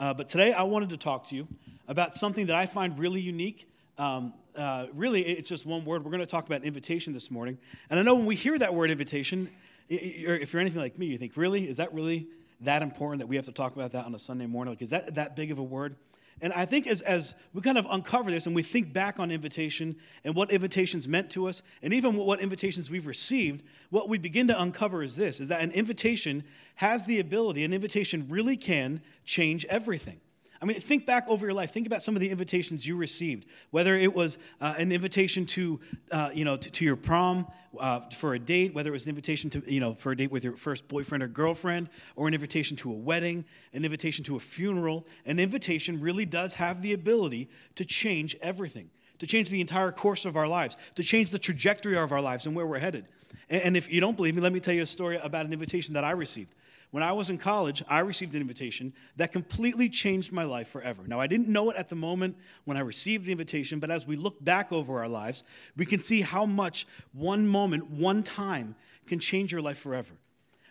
[0.00, 1.46] Uh, but today I wanted to talk to you
[1.86, 3.68] about something that I find really unique.
[3.98, 6.02] Um, uh, really, it's just one word.
[6.02, 7.58] We're going to talk about invitation this morning.
[7.90, 9.50] And I know when we hear that word invitation,
[9.90, 11.68] if you're anything like me, you think, really?
[11.68, 12.28] Is that really
[12.62, 14.72] that important that we have to talk about that on a Sunday morning?
[14.72, 15.96] Like, is that that big of a word?
[16.42, 19.30] And I think as, as we kind of uncover this and we think back on
[19.30, 24.18] invitation and what invitations meant to us, and even what invitations we've received, what we
[24.18, 26.42] begin to uncover is this is that an invitation
[26.76, 30.20] has the ability, an invitation really can change everything.
[30.62, 31.72] I mean, think back over your life.
[31.72, 35.80] Think about some of the invitations you received, whether it was uh, an invitation to,
[36.12, 37.46] uh, you know, to, to your prom
[37.78, 40.30] uh, for a date, whether it was an invitation to, you know, for a date
[40.30, 43.42] with your first boyfriend or girlfriend, or an invitation to a wedding,
[43.72, 45.06] an invitation to a funeral.
[45.24, 50.26] An invitation really does have the ability to change everything, to change the entire course
[50.26, 53.08] of our lives, to change the trajectory of our lives and where we're headed.
[53.48, 55.54] And, and if you don't believe me, let me tell you a story about an
[55.54, 56.54] invitation that I received.
[56.90, 61.04] When I was in college, I received an invitation that completely changed my life forever.
[61.06, 64.06] Now, I didn't know it at the moment when I received the invitation, but as
[64.06, 65.44] we look back over our lives,
[65.76, 68.74] we can see how much one moment, one time,
[69.06, 70.12] can change your life forever.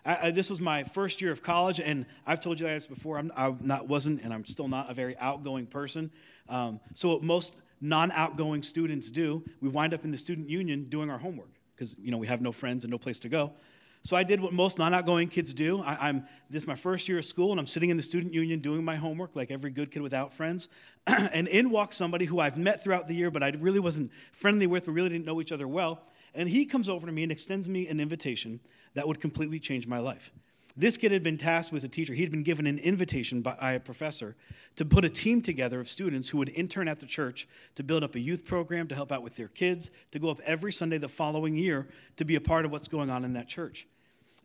[0.04, 3.18] I, I, this was my first year of college, and I've told you guys before,
[3.18, 6.10] I'm, I not, wasn't, and I'm still not a very outgoing person.
[6.48, 10.84] Um, so, what most non outgoing students do, we wind up in the student union
[10.88, 13.52] doing our homework because you know we have no friends and no place to go.
[14.02, 15.82] So I did what most non-outgoing kids do.
[15.82, 18.32] I, am this is my first year of school, and I'm sitting in the student
[18.32, 20.68] union doing my homework, like every good kid without friends.
[21.06, 24.66] and in walks somebody who I've met throughout the year, but I really wasn't friendly
[24.66, 24.86] with.
[24.86, 26.00] We really didn't know each other well.
[26.34, 28.60] And he comes over to me and extends me an invitation
[28.94, 30.32] that would completely change my life.
[30.80, 32.14] This kid had been tasked with a teacher.
[32.14, 34.34] He'd been given an invitation by a professor
[34.76, 38.02] to put a team together of students who would intern at the church to build
[38.02, 40.96] up a youth program to help out with their kids, to go up every Sunday
[40.96, 43.86] the following year to be a part of what's going on in that church.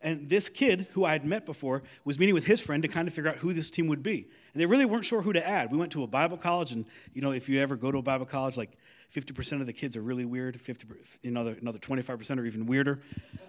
[0.02, 3.08] And this kid, who I had met before, was meeting with his friend to kind
[3.08, 4.28] of figure out who this team would be.
[4.52, 5.72] And they really weren't sure who to add.
[5.72, 6.84] We went to a Bible college, and
[7.14, 8.76] you know, if you ever go to a Bible college, like
[9.14, 10.86] 50% of the kids are really weird, 50,
[11.24, 13.00] another, another 25% are even weirder.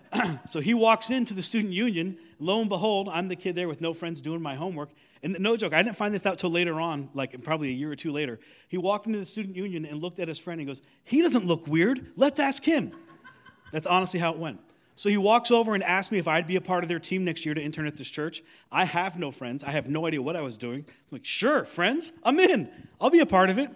[0.45, 2.17] so he walks into the student union.
[2.39, 4.89] Lo and behold, I'm the kid there with no friends doing my homework.
[5.23, 7.91] And no joke, I didn't find this out till later on, like probably a year
[7.91, 8.39] or two later.
[8.67, 11.45] He walked into the student union and looked at his friend and goes, He doesn't
[11.45, 12.11] look weird.
[12.15, 12.91] Let's ask him.
[13.71, 14.59] That's honestly how it went.
[14.95, 17.23] So he walks over and asks me if I'd be a part of their team
[17.23, 18.41] next year to intern at this church.
[18.71, 19.63] I have no friends.
[19.63, 20.85] I have no idea what I was doing.
[20.87, 22.69] I'm like, sure, friends, I'm in.
[22.99, 23.69] I'll be a part of it.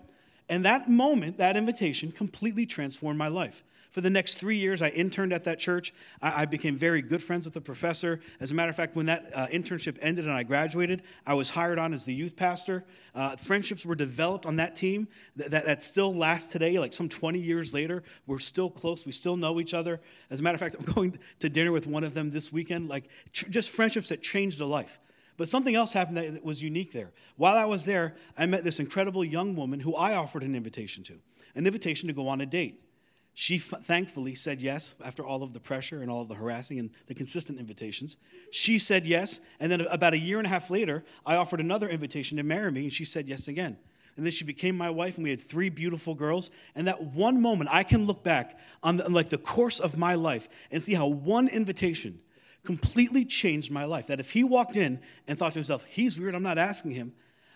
[0.52, 3.64] And that moment, that invitation, completely transformed my life.
[3.92, 5.94] For the next three years, I interned at that church.
[6.22, 8.20] I, I became very good friends with the professor.
[8.42, 11.50] As a matter of fact, when that uh, internship ended and I graduated, I was
[11.50, 12.84] hired on as the youth pastor.
[13.16, 15.08] Uh, friendships were developed on that team
[15.38, 18.04] that, that, that, still lasts today, like some 20 years later.
[18.28, 19.06] We're still close.
[19.06, 20.02] We still know each other.
[20.30, 22.90] As a matter of fact, I'm going to dinner with one of them this weekend.
[22.90, 25.00] Like, tr- just friendships that changed a life.
[25.42, 27.10] But something else happened that was unique there.
[27.36, 31.04] While I was there, I met this incredible young woman who I offered an invitation
[31.06, 31.14] to,
[31.56, 32.80] an invitation to go on a date.
[33.34, 36.78] She f- thankfully said yes after all of the pressure and all of the harassing
[36.78, 38.18] and the consistent invitations.
[38.52, 41.90] She said yes, and then about a year and a half later, I offered another
[41.90, 43.80] invitation to marry me, and she said yes again.
[44.18, 46.52] And then she became my wife, and we had three beautiful girls.
[46.76, 49.98] And that one moment, I can look back on, the, on like the course of
[49.98, 52.20] my life and see how one invitation
[52.64, 54.08] completely changed my life.
[54.08, 57.14] That if he walked in and thought to himself, he's weird, I'm not asking him,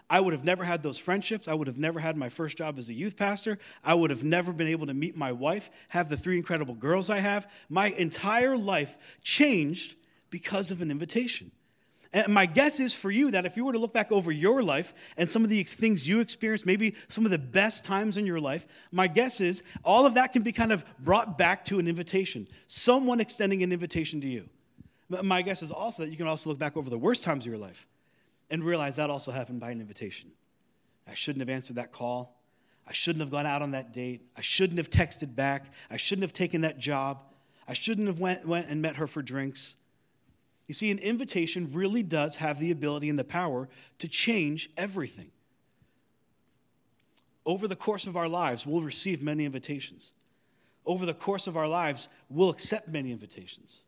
[0.10, 1.48] I would have never had those friendships.
[1.48, 3.58] I would have never had my first job as a youth pastor.
[3.84, 7.10] I would have never been able to meet my wife, have the three incredible girls
[7.10, 7.50] I have.
[7.70, 9.96] My entire life changed
[10.30, 11.52] because of an invitation.
[12.14, 14.62] And my guess is for you that if you were to look back over your
[14.62, 18.26] life and some of the things you experienced, maybe some of the best times in
[18.26, 21.80] your life, my guess is all of that can be kind of brought back to
[21.80, 24.48] an invitation, someone extending an invitation to you.
[25.10, 27.52] My guess is also that you can also look back over the worst times of
[27.52, 27.86] your life
[28.50, 30.32] and realize that also happened by an invitation.
[31.08, 32.36] I shouldn't have answered that call.
[32.88, 34.22] I shouldn't have gone out on that date.
[34.36, 35.72] I shouldn't have texted back.
[35.90, 37.24] I shouldn't have taken that job.
[37.68, 39.76] I shouldn't have went, went and met her for drinks.
[40.68, 45.32] You see, an invitation really does have the ability and the power to change everything.
[47.46, 50.12] Over the course of our lives, we'll receive many invitations.
[50.86, 53.82] Over the course of our lives, we'll accept many invitations.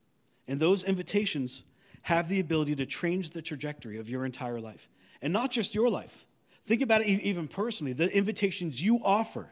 [0.47, 1.63] And those invitations
[2.03, 4.89] have the ability to change the trajectory of your entire life.
[5.21, 6.25] And not just your life.
[6.65, 9.49] Think about it even personally the invitations you offer.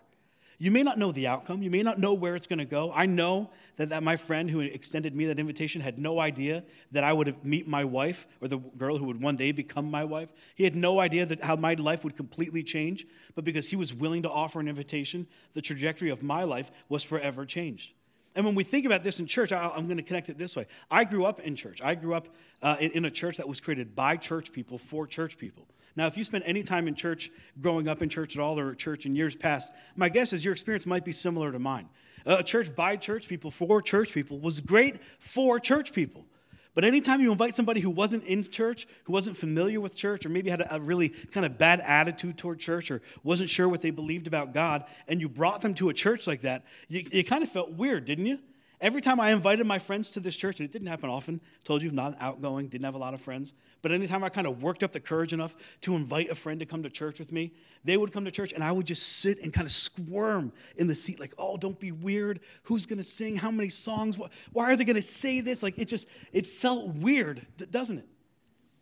[0.57, 1.61] You may not know the outcome.
[1.61, 2.91] You may not know where it's going to go.
[2.93, 7.03] I know that, that my friend who extended me that invitation had no idea that
[7.03, 10.29] I would meet my wife or the girl who would one day become my wife.
[10.55, 13.05] He had no idea that how my life would completely change.
[13.35, 17.03] But because he was willing to offer an invitation, the trajectory of my life was
[17.03, 17.91] forever changed.
[18.35, 20.55] And when we think about this in church, I, am going to connect it this
[20.55, 20.67] way.
[20.91, 21.81] I grew up in church.
[21.81, 22.27] I grew up
[22.61, 25.65] uh, in, in, a church that was created by church people for church people.
[25.95, 28.75] Now, if you spent any time in church, growing up in church at all, or
[28.75, 31.87] church in years past, my guess is your experience might be similar to mine.
[32.25, 36.25] A church by church people, for church people, was great for church people.
[36.75, 40.29] But anytime you invite somebody who wasn't in church, who wasn't familiar with church, or
[40.29, 43.91] maybe had a, really kind of bad attitude toward church, or wasn't sure what they
[43.91, 47.43] believed about God, and you brought them to a church like that, you, you kind
[47.43, 48.39] of felt weird, didn't you?
[48.81, 51.81] Every time I invited my friends to this church, and it didn't happen often, told
[51.81, 53.53] you, not outgoing, didn't have a lot of friends,
[53.85, 56.65] but anytime I kind of worked up the courage enough to invite a friend to
[56.65, 57.53] come to church with me,
[57.83, 60.87] they would come to church and I would just sit and kind of squirm in
[60.87, 62.39] the seat, like, oh, don't be weird.
[62.63, 63.35] Who's going to sing?
[63.35, 64.17] How many songs?
[64.51, 65.61] Why are they going to say this?
[65.61, 68.07] Like, it just, it felt weird, doesn't it?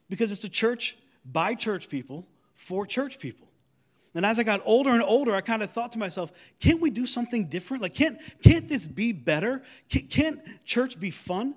[0.10, 0.96] Because it's a church
[1.26, 3.50] by church people for church people.
[4.16, 6.90] And as I got older and older, I kind of thought to myself, can't we
[6.90, 7.84] do something different?
[7.84, 9.64] Like, can't, can't this be better?
[9.90, 11.56] Can't church be fun?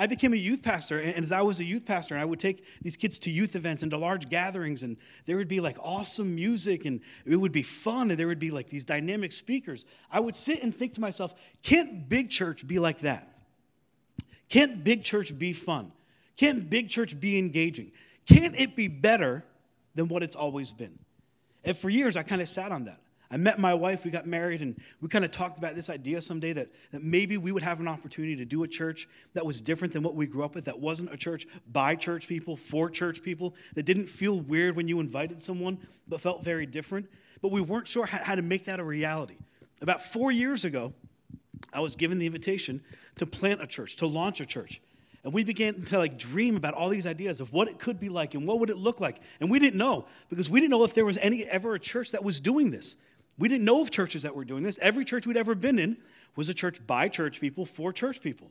[0.00, 2.64] I became a youth pastor, and as I was a youth pastor, I would take
[2.80, 6.34] these kids to youth events and to large gatherings, and there would be like awesome
[6.34, 9.84] music, and it would be fun, and there would be like these dynamic speakers.
[10.10, 13.28] I would sit and think to myself, can't big church be like that?
[14.48, 15.92] Can't big church be fun?
[16.38, 17.92] Can't big church be engaging?
[18.24, 19.44] Can't it be better
[19.94, 20.98] than what it's always been?
[21.62, 23.02] And for years, I kind of sat on that.
[23.32, 26.20] I met my wife, we got married, and we kind of talked about this idea
[26.20, 29.60] someday that, that maybe we would have an opportunity to do a church that was
[29.60, 32.90] different than what we grew up with, that wasn't a church by church people, for
[32.90, 35.78] church people, that didn't feel weird when you invited someone,
[36.08, 37.06] but felt very different.
[37.40, 39.36] But we weren't sure how, how to make that a reality.
[39.80, 40.92] About four years ago,
[41.72, 42.82] I was given the invitation
[43.16, 44.80] to plant a church, to launch a church.
[45.22, 48.08] And we began to like dream about all these ideas of what it could be
[48.08, 49.20] like and what would it look like.
[49.38, 52.10] And we didn't know because we didn't know if there was any ever a church
[52.12, 52.96] that was doing this.
[53.40, 54.78] We didn't know of churches that were doing this.
[54.82, 55.96] Every church we'd ever been in
[56.36, 58.50] was a church by church people for church people.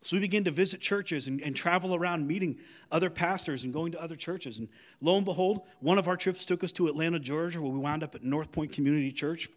[0.00, 2.58] So we began to visit churches and, and, travel around meeting
[2.90, 4.58] other pastors and going to other churches.
[4.58, 4.68] And
[5.00, 8.02] lo and behold, one of our trips took us to Atlanta, Georgia, where we wound
[8.02, 9.48] up at North Point Community Church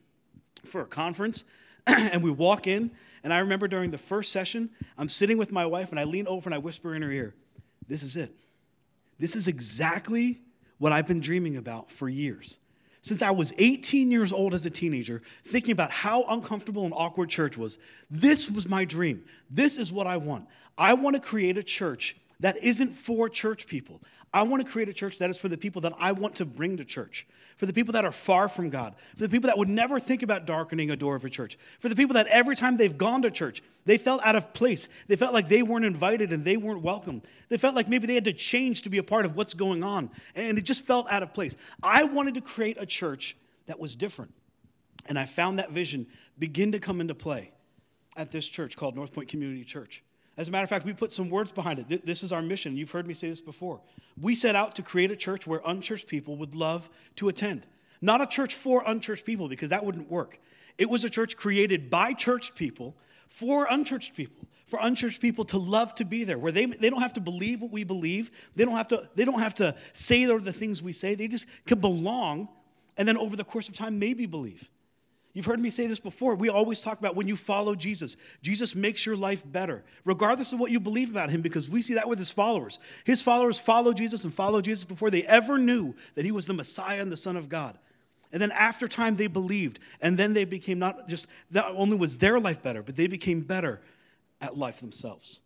[0.66, 1.46] for a conference.
[1.88, 2.92] and we walk in,
[3.24, 6.28] and I remember during the first session, I'm sitting with my wife, and I lean
[6.28, 7.34] over and I whisper in her ear,
[7.88, 8.36] This is it.
[9.18, 10.42] This is exactly
[10.80, 12.60] what I've been dreaming about for years.
[13.06, 17.30] Since I was 18 years old as a teenager, thinking about how uncomfortable and awkward
[17.30, 17.78] church was,
[18.10, 19.24] this was my dream.
[19.48, 20.48] This is what I want.
[20.76, 24.02] I want to create a church that isn't for church people.
[24.36, 26.46] I want to create a church that is for the people that I want to
[26.46, 29.58] bring to church, for the people that are far from God, for the people that
[29.58, 32.58] would never think about darkening a door of a church, for the people that every
[32.58, 34.90] time they've gone to church, they felt out of place.
[35.08, 37.22] They felt like they weren't invited and they weren't welcome.
[37.48, 39.84] They felt like maybe they had to change to be a part of what's going
[39.84, 41.56] on, and it just felt out of place.
[41.82, 43.38] I wanted to create a church
[43.68, 44.34] that was different.
[45.06, 47.52] And I found that vision begin to come into play
[48.18, 50.04] at this church called North Point Community Church.
[50.38, 52.06] As a matter of fact, we put some words behind it.
[52.06, 52.76] This is our mission.
[52.76, 53.80] You've heard me say this before.
[54.20, 57.66] We set out to create a church where unchurched people would love to attend.
[58.02, 60.40] Not a church for unchurched people, because that wouldn't work.
[60.78, 62.96] It was a church created by churched people
[63.30, 67.02] for unchurched people, for unchurched people to love to be there, where they, they don't
[67.02, 68.30] have to believe what we believe.
[68.56, 71.16] They don't, have to, they don't have to say the things we say.
[71.16, 72.50] They just can belong
[72.98, 74.70] and then over the course of time, maybe believe.
[75.36, 76.34] You've heard me say this before.
[76.34, 80.62] We always talk about when you follow Jesus, Jesus makes your life better, regardless of
[80.62, 82.80] what you believe about him, because we see that with his followers.
[83.04, 86.54] His followers follow Jesus and follow Jesus before they ever knew that he was the
[86.54, 87.78] Messiah and the Son of God.
[88.32, 89.80] And then after time, they believed.
[90.00, 93.42] And then they became not just, not only was their life better, but they became
[93.42, 93.82] better
[94.40, 95.42] at life themselves.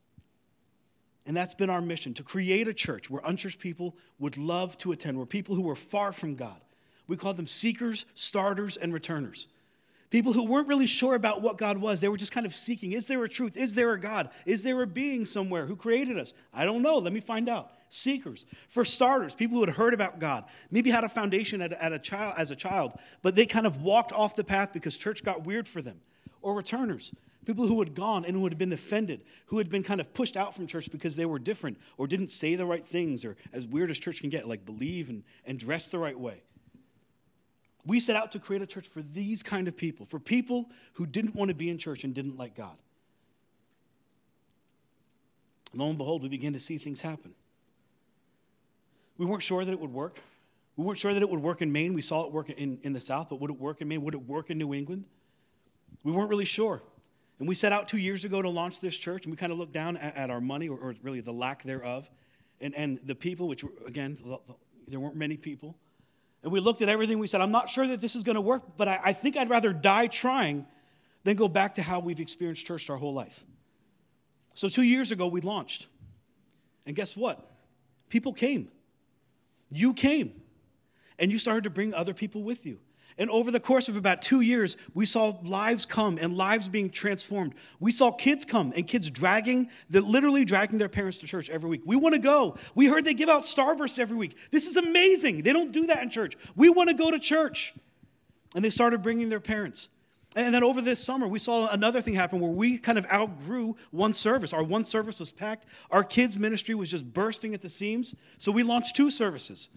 [1.25, 4.91] And that's been our mission to create a church where unchurched people would love to
[4.91, 6.61] attend, where people who were far from God,
[7.07, 9.47] we call them seekers, starters, and returners
[10.09, 11.99] People who weren't really sure about what God was.
[11.99, 13.55] They were just kind of seeking is there a truth?
[13.55, 14.29] Is there a God?
[14.45, 16.33] Is there a being somewhere who created us?
[16.53, 16.97] I don't know.
[16.97, 17.71] Let me find out.
[17.89, 18.45] Seekers.
[18.69, 21.99] For starters, people who had heard about God, maybe had a foundation at at a
[21.99, 25.45] child, as a child, but they kind of walked off the path because church got
[25.45, 25.99] weird for them.
[26.41, 27.13] Or returners.
[27.45, 30.37] People who had gone and who had been offended, who had been kind of pushed
[30.37, 33.65] out from church because they were different or didn't say the right things or as
[33.65, 36.43] weird as church can get, like believe and, and dress the right way.
[37.85, 41.05] We set out to create a church for these kind of people, for people who
[41.05, 42.75] didn't want to be in church and didn't like God.
[45.73, 47.33] Lo and behold, we began to see things happen.
[49.17, 50.19] We weren't sure that it would work.
[50.75, 51.93] We weren't sure that it would work in Maine.
[51.93, 54.01] We saw it work in, in the South, but would it work in Maine?
[54.03, 55.05] Would it work in New England?
[56.03, 56.81] We weren't really sure.
[57.39, 59.57] And we set out two years ago to launch this church, and we kind of
[59.57, 62.09] looked down at, at our money, or, or, really the lack thereof,
[62.61, 64.17] and, and the people, which, were, again,
[64.87, 65.75] there weren't many people.
[66.43, 67.19] And we looked at everything.
[67.19, 69.35] We said, I'm not sure that this is going to work, but I, I, think
[69.35, 70.65] I'd rather die trying
[71.23, 73.43] than go back to how we've experienced church our whole life.
[74.53, 75.87] So, two years ago, we launched.
[76.85, 77.45] And guess what?
[78.09, 78.69] People came.
[79.69, 80.41] You came.
[81.19, 82.79] and you started to bring other people with you.
[83.19, 86.89] And over the course of about two years, we saw lives come and lives being
[86.89, 87.53] transformed.
[87.81, 91.81] We saw kids come and kids dragging, literally dragging their parents to church every week.
[91.85, 92.55] We want to go.
[92.75, 94.37] We heard they give out Starburst every week.
[94.51, 95.43] This is amazing.
[95.43, 96.37] They don't do that in church.
[96.55, 97.73] We want to go to church.
[98.55, 99.89] And they started bringing their parents.
[100.37, 103.75] And then over this summer, we saw another thing happen where we kind of outgrew
[103.91, 104.53] one service.
[104.53, 105.65] Our one service was packed.
[105.91, 108.15] Our kids' ministry was just bursting at the seams.
[108.37, 109.67] So we launched two services.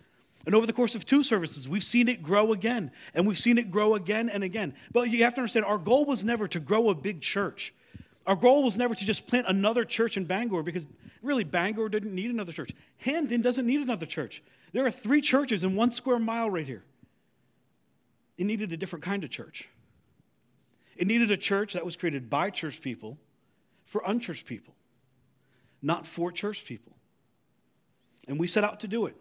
[0.45, 3.59] And over the course of two services, we've seen it grow again, and we've seen
[3.59, 4.75] it grow again and again.
[4.93, 7.73] But you have to understand, our goal was never to grow a big church.
[8.27, 10.87] Our goal was never to just plant another church in Bangor because
[11.23, 12.73] really, Bangor didn't need another church.
[12.99, 14.43] Hampden doesn't need another church.
[14.73, 16.85] There are three churches in one square mile right here.
[18.39, 19.69] It needed a different kind of church.
[20.97, 23.19] It needed a church that was created by church people
[23.85, 24.75] for unchurched people,
[25.81, 26.93] not for church people.
[28.27, 29.17] And we set out to do it.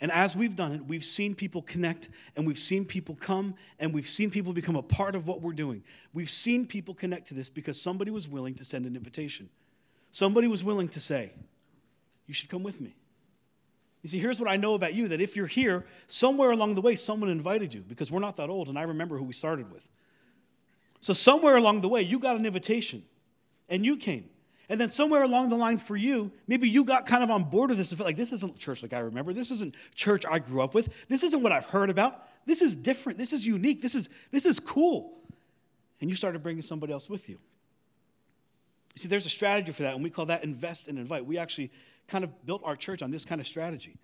[0.00, 3.92] And as we've done it, we've seen people connect and we've seen people come and
[3.92, 5.82] we've seen people become a part of what we're doing.
[6.14, 9.50] We've seen people connect to this because somebody was willing to send an invitation.
[10.10, 11.32] Somebody was willing to say,
[12.26, 12.94] You should come with me.
[14.02, 16.80] You see, here's what I know about you that if you're here, somewhere along the
[16.80, 19.70] way, someone invited you because we're not that old and I remember who we started
[19.70, 19.86] with.
[21.00, 23.02] So, somewhere along the way, you got an invitation
[23.68, 24.30] and you came.
[24.70, 27.70] And then somewhere along the line for you, maybe you got kind of on board
[27.70, 29.32] with this and felt like this isn't church like I remember.
[29.32, 30.90] This isn't church I grew up with.
[31.08, 32.28] This isn't what I've heard about.
[32.46, 33.18] This is different.
[33.18, 33.82] This is unique.
[33.82, 35.18] This is, this is cool.
[36.00, 37.40] And you started bringing somebody else with you.
[38.94, 41.26] You see, there's a strategy for that, and we call that invest and invite.
[41.26, 41.72] We actually
[42.06, 43.96] kind of built our church on this kind of strategy.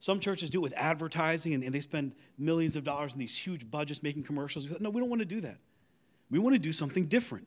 [0.00, 3.36] Some churches do it with advertising, and, and they spend millions of dollars in these
[3.36, 4.64] huge budgets making commercials.
[4.64, 5.58] We said, no, we don't want to do that.
[6.30, 7.46] We want to do something different.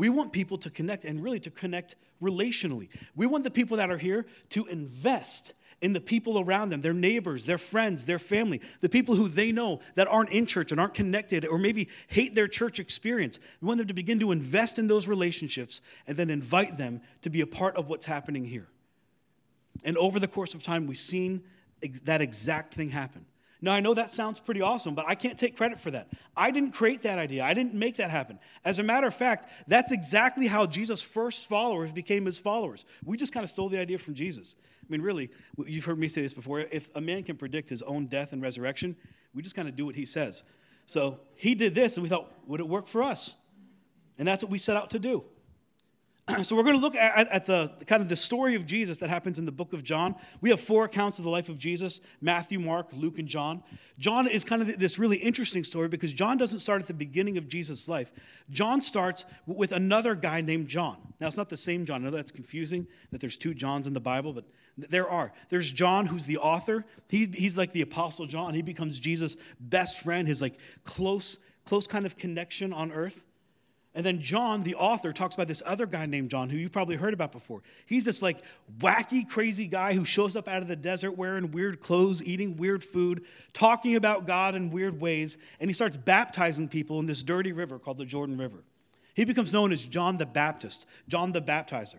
[0.00, 2.88] We want people to connect and really to connect relationally.
[3.14, 5.52] We want the people that are here to invest
[5.82, 9.52] in the people around them, their neighbors, their friends, their family, the people who they
[9.52, 13.38] know that aren't in church and aren't connected or maybe hate their church experience.
[13.60, 17.28] We want them to begin to invest in those relationships and then invite them to
[17.28, 18.68] be a part of what's happening here.
[19.84, 21.42] And over the course of time, we've seen
[22.04, 23.26] that exact thing happen.
[23.62, 26.08] Now, I know that sounds pretty awesome, but I can't take credit for that.
[26.36, 28.38] I didn't create that idea, I didn't make that happen.
[28.64, 32.86] As a matter of fact, that's exactly how Jesus' first followers became his followers.
[33.04, 34.56] We just kind of stole the idea from Jesus.
[34.82, 35.30] I mean, really,
[35.66, 36.60] you've heard me say this before.
[36.60, 38.96] If a man can predict his own death and resurrection,
[39.34, 40.42] we just kind of do what he says.
[40.86, 43.36] So he did this, and we thought, would it work for us?
[44.18, 45.22] And that's what we set out to do.
[46.42, 49.10] so we're going to look at, at, the kind of the story of jesus that
[49.10, 50.14] happens in the book of john.
[50.40, 53.62] We have four accounts of the life of jesus matthew mark luke and john.
[53.98, 57.38] John is kind of this really interesting story because john doesn't start at the beginning
[57.38, 58.12] of jesus' life.
[58.50, 60.96] John starts with another guy named john.
[61.20, 62.02] Now it's not the same john.
[62.02, 64.44] I know that's confusing that there's two johns in the bible but
[64.76, 65.32] there are.
[65.48, 66.84] There's john who's the author.
[67.08, 68.54] He, he's like the apostle john.
[68.54, 73.24] He becomes jesus best friend his like close close kind of connection on earth
[73.94, 76.94] and then John, the author, talks about this other guy named John, who you've probably
[76.94, 77.62] heard about before.
[77.86, 78.38] He's this like
[78.78, 82.84] wacky, crazy guy who shows up out of the desert wearing weird clothes, eating weird
[82.84, 87.50] food, talking about God in weird ways, and he starts baptizing people in this dirty
[87.50, 88.62] river called the Jordan River.
[89.14, 91.98] He becomes known as John the Baptist, John the Baptizer.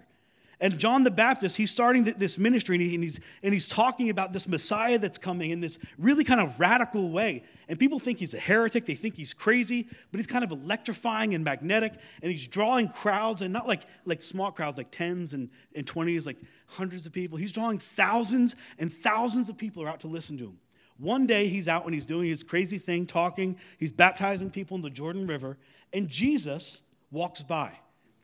[0.62, 4.48] And John the Baptist, he's starting this ministry and, he's, and he's talking about this
[4.48, 7.44] Messiah that's coming in this really kind of radical way.
[7.68, 11.34] And people think he's a heretic, they think he's crazy, but he's kind of electrifying
[11.34, 15.50] and magnetic, and he's drawing crowds, and not like, like small crowds, like tens and,
[15.74, 16.38] and 20s, like
[16.68, 17.40] hundreds of people.
[17.40, 20.60] He's drawing thousands and thousands of people are out to listen to him.
[21.00, 24.84] One day he's out and he's doing his crazy thing, talking, he's baptizing people in
[24.84, 25.58] the Jordan River,
[25.92, 27.72] and Jesus walks by.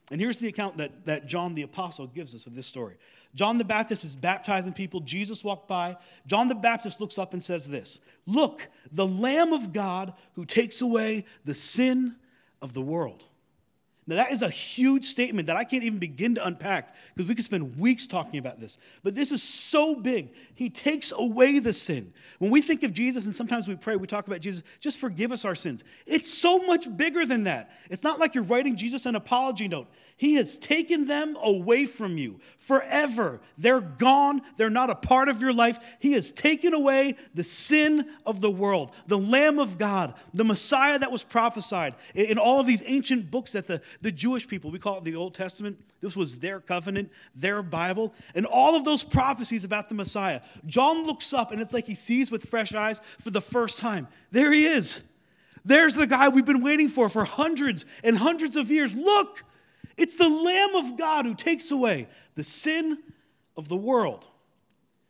[0.09, 2.95] And here's the account that, that John the Apostle gives us of this story.
[3.35, 5.01] John the Baptist is baptizing people.
[5.01, 5.97] Jesus walked by.
[6.25, 10.81] John the Baptist looks up and says this Look, the Lamb of God who takes
[10.81, 12.15] away the sin
[12.61, 13.23] of the world.
[14.09, 17.35] Now, that is a huge statement that I can't even begin to unpack because we
[17.35, 18.77] could spend weeks talking about this.
[19.03, 20.29] But this is so big.
[20.55, 22.13] He takes away the sin.
[22.39, 25.33] When we think of Jesus, and sometimes we pray, we talk about Jesus, just forgive
[25.33, 25.83] us our sins.
[26.05, 27.71] It's so much bigger than that.
[27.89, 29.87] It's not like you're writing Jesus an apology note.
[30.15, 33.39] He has taken them away from you forever.
[33.57, 34.41] They're gone.
[34.57, 35.79] They're not a part of your life.
[35.99, 40.99] He has taken away the sin of the world, the Lamb of God, the Messiah
[40.99, 44.79] that was prophesied in all of these ancient books that the, the Jewish people, we
[44.79, 49.01] call it the Old Testament, this was their covenant, their Bible, and all of those
[49.01, 50.41] prophecies about the Messiah.
[50.65, 54.09] John looks up and it's like he sees with fresh eyes for the first time.
[54.31, 55.01] There he is.
[55.63, 58.93] There's the guy we've been waiting for for hundreds and hundreds of years.
[58.93, 59.43] Look,
[59.97, 62.99] it's the Lamb of God who takes away the sin
[63.55, 64.25] of the world.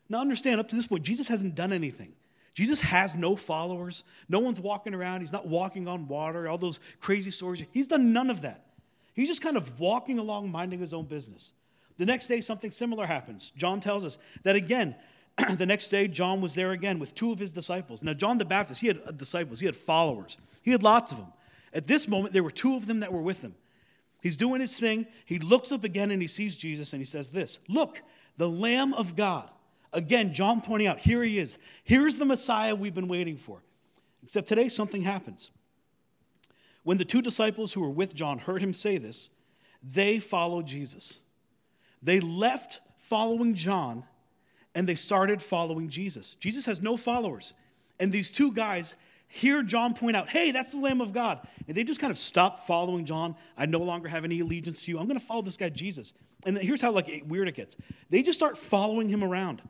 [0.09, 2.13] Now, understand, up to this point, Jesus hasn't done anything.
[2.53, 4.03] Jesus has no followers.
[4.29, 5.19] No one's walking around.
[5.19, 7.63] He's not walking on water, all those crazy stories.
[7.71, 8.65] He's done none of that.
[9.13, 11.53] He's just kind of walking along, minding his own business.
[11.97, 13.51] The next day, something similar happens.
[13.57, 14.95] John tells us that again,
[15.57, 18.03] the next day, John was there again with two of his disciples.
[18.03, 21.33] Now, John the Baptist, he had disciples, he had followers, he had lots of them.
[21.73, 23.53] At this moment, there were two of them that were with him.
[24.27, 25.07] He's doing his thing.
[25.23, 28.01] He looks up again and he sees Jesus and he says, This, look,
[28.35, 29.49] the Lamb of God.
[29.93, 31.57] Again, John pointing out, here he is.
[31.85, 33.63] Here's the Messiah we've been waiting for.
[34.23, 35.49] Except today, something happens.
[36.83, 39.29] When the two disciples who were with John heard him say this,
[39.81, 41.21] they followed Jesus.
[42.03, 44.03] They left following John
[44.75, 46.35] and they started following Jesus.
[46.41, 47.53] Jesus has no followers.
[47.97, 51.45] And these two guys hear John point out, hey, that's the Lamb of God.
[51.67, 53.35] And they just kind of stop following John.
[53.57, 54.99] I no longer have any allegiance to you.
[54.99, 56.13] I'm going to follow this guy, Jesus.
[56.45, 57.75] And here's how like weird it gets.
[58.09, 59.61] They just start following him around.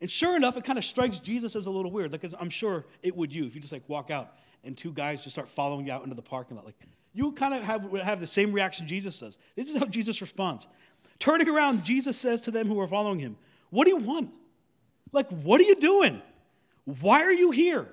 [0.00, 2.12] And sure enough, it kind of strikes Jesus as a little weird.
[2.12, 5.22] Like I'm sure it would you if you just like walk out and two guys
[5.22, 6.64] just start following you out into the parking lot.
[6.64, 6.78] Like
[7.12, 9.38] you kind of have, would have the same reaction Jesus does.
[9.56, 10.66] This is how Jesus responds.
[11.18, 13.36] Turning around, Jesus says to them who are following him,
[13.68, 14.30] What do you want?
[15.12, 16.22] Like, what are you doing?
[16.84, 17.88] Why are you here?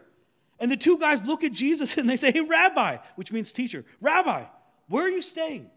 [0.60, 3.86] And the two guys look at Jesus and they say, Hey, Rabbi, which means teacher,
[4.02, 4.46] Rabbi,
[4.90, 5.70] where are you staying?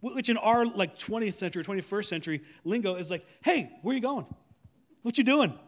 [0.00, 4.02] Which in our like 20th century, 21st century lingo is like, Hey, where are you
[4.02, 4.26] going?
[5.02, 5.58] What you doing?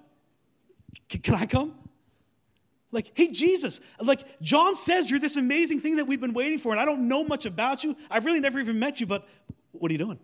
[1.09, 1.75] Can I come?
[2.93, 6.73] Like, hey, Jesus, like John says you're this amazing thing that we've been waiting for,
[6.73, 7.97] and I don't know much about you.
[8.11, 9.29] I've really never even met you, but
[9.71, 10.19] what are you doing?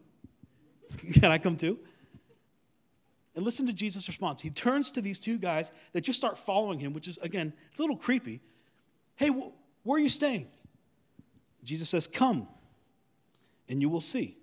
[1.14, 1.78] Can I come too?
[3.37, 4.40] And listen to Jesus' response.
[4.40, 7.78] He turns to these two guys that just start following him, which is, again, it's
[7.78, 8.40] a little creepy.
[9.16, 9.52] Hey, wh-
[9.87, 10.49] where are you staying?
[11.62, 12.49] Jesus says, Come,
[13.69, 14.38] and you will see.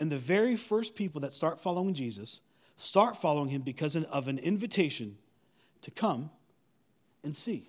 [0.00, 2.40] And the very first people that start following Jesus
[2.76, 5.16] start following him because of an invitation
[5.82, 6.30] to come
[7.22, 7.68] and see.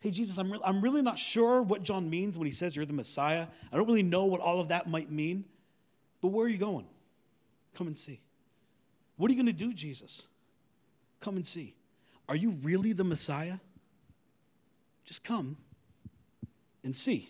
[0.00, 2.86] Hey, Jesus, I'm, re- I'm really not sure what John means when he says you're
[2.86, 3.46] the Messiah.
[3.70, 5.44] I don't really know what all of that might mean,
[6.20, 6.86] but where are you going?
[7.76, 8.20] Come and see.
[9.18, 10.28] What are you going to do, Jesus?
[11.20, 11.74] Come and see.
[12.26, 13.58] Are you really the Messiah?
[15.04, 15.58] Just come
[16.82, 17.28] and see.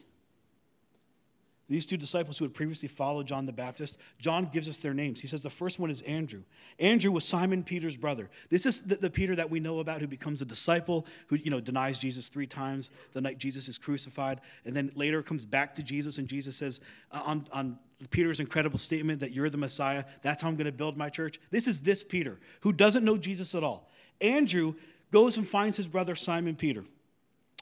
[1.69, 5.21] These two disciples who had previously followed John the Baptist, John gives us their names.
[5.21, 6.43] He says the first one is Andrew.
[6.79, 8.31] Andrew was Simon Peter's brother.
[8.51, 11.51] This is the, the, Peter that we know about who becomes a disciple, who you
[11.51, 15.75] know denies Jesus three times the night Jesus is crucified, and then later comes back
[15.75, 17.79] to Jesus, and Jesus says uh, on, on
[18.11, 21.41] Peter's incredible statement that you're the Messiah, that's how I'm going to build my church.
[21.51, 23.91] This is this Peter who doesn't know Jesus at all.
[24.21, 24.75] Andrew
[25.11, 26.85] goes and finds his brother Simon Peter.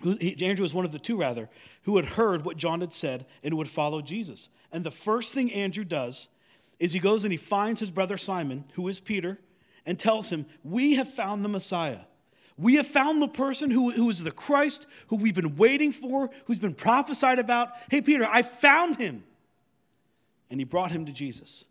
[0.05, 1.49] Andrew was one of the two, rather,
[1.83, 4.51] who had heard what John had said and who would follow Jesus.
[4.73, 6.29] And the first thing Andrew does
[6.79, 9.39] is he goes and he finds his brother Simon, who is Peter,
[9.87, 12.01] and tells him, We have found the Messiah.
[12.57, 16.31] We have found the person who, who is the Christ, who we've been waiting for,
[16.45, 17.71] who's been prophesied about.
[17.91, 19.25] Hey, Peter, I found him.
[20.51, 21.65] And he brought him to Jesus.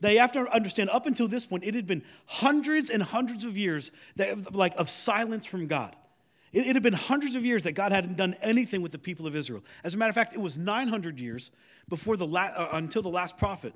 [0.00, 3.44] Now you have to understand, up until this point, it had been hundreds and hundreds
[3.44, 5.94] of years that, like, of silence from God.
[6.56, 9.26] It, it, had been hundreds of years that God hadn't done anything with the people
[9.26, 9.62] of Israel.
[9.84, 11.50] As a matter of fact, it was 900 years
[11.86, 13.74] before the la- uh, until the last prophet.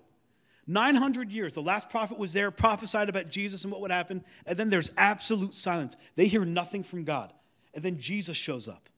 [0.67, 1.53] 900 years.
[1.53, 4.93] The last prophet was there, prophesied about Jesus and what would happen, and then there's
[4.97, 5.95] absolute silence.
[6.17, 7.35] They hear nothing from God.
[7.75, 8.89] And then Jesus shows up.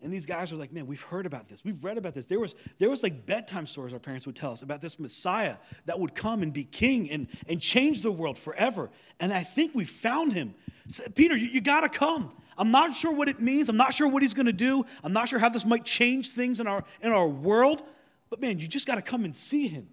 [0.00, 1.64] And these guys are like, man, we've heard about this.
[1.64, 2.26] We've read about this.
[2.26, 5.56] There was, there was like bedtime stories our parents would tell us about this Messiah
[5.86, 8.90] that would come and be king and, and change the world forever.
[9.18, 10.54] And I think we found him.
[10.86, 12.30] So, Peter, you, you got to come.
[12.56, 13.68] I'm not sure what it means.
[13.68, 14.84] I'm not sure what he's going to do.
[15.02, 17.82] I'm not sure how this might change things in our, in our world.
[18.30, 19.88] But man, you just got to come and see him.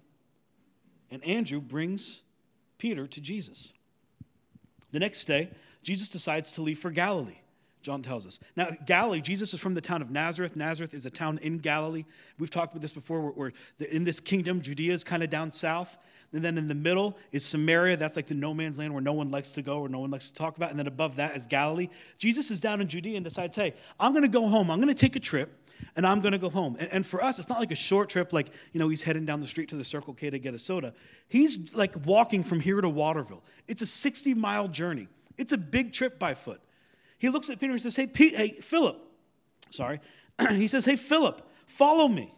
[1.10, 2.22] And Andrew brings
[2.78, 3.72] Peter to Jesus.
[4.92, 5.50] The next day,
[5.82, 7.41] Jesus decides to leave for Galilee.
[7.82, 8.40] John tells us.
[8.56, 10.56] Now, Galilee, Jesus is from the town of Nazareth.
[10.56, 12.04] Nazareth is a town in Galilee.
[12.38, 13.52] We've talked about this before, where
[13.90, 15.96] in this kingdom, Judea is kind of down south.
[16.32, 17.96] And then in the middle is Samaria.
[17.98, 20.10] That's like the no man's land where no one likes to go or no one
[20.10, 20.70] likes to talk about.
[20.70, 21.88] And then above that is Galilee.
[22.16, 24.70] Jesus is down in Judea and decides, hey, I'm going to go home.
[24.70, 25.58] I'm going to take a trip
[25.96, 26.76] and I'm going to go home.
[26.78, 29.26] And, and, for us, it's not like a short trip, like, you know, he's heading
[29.26, 30.94] down the street to the Circle K to get a soda.
[31.28, 33.42] He's like walking from here to Waterville.
[33.66, 36.60] It's a 60 mile journey, it's a big trip by foot.
[37.22, 38.98] He looks at Peter and says, hey, Pete, hey, Philip,
[39.70, 40.00] sorry.
[40.50, 42.34] he says, hey, Philip, follow me.